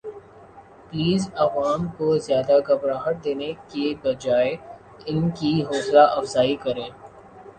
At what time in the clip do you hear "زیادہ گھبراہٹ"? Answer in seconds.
2.17-3.23